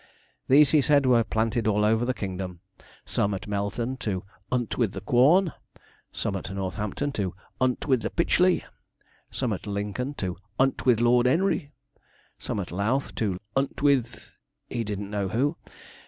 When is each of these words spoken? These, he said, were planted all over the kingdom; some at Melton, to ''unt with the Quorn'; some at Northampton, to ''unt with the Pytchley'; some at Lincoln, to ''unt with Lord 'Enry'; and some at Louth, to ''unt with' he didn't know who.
These, 0.47 0.71
he 0.71 0.81
said, 0.81 1.05
were 1.05 1.23
planted 1.23 1.67
all 1.67 1.85
over 1.85 2.05
the 2.05 2.13
kingdom; 2.15 2.59
some 3.05 3.35
at 3.35 3.45
Melton, 3.45 3.97
to 3.97 4.23
''unt 4.51 4.75
with 4.75 4.93
the 4.93 5.01
Quorn'; 5.01 5.53
some 6.11 6.35
at 6.35 6.51
Northampton, 6.51 7.11
to 7.11 7.35
''unt 7.61 7.85
with 7.85 8.01
the 8.01 8.09
Pytchley'; 8.09 8.65
some 9.29 9.53
at 9.53 9.67
Lincoln, 9.67 10.15
to 10.15 10.37
''unt 10.59 10.85
with 10.87 11.01
Lord 11.01 11.27
'Enry'; 11.27 11.59
and 11.65 11.71
some 12.39 12.59
at 12.59 12.71
Louth, 12.71 13.13
to 13.13 13.39
''unt 13.55 13.83
with' 13.83 14.39
he 14.71 14.83
didn't 14.83 15.11
know 15.11 15.27
who. 15.27 15.55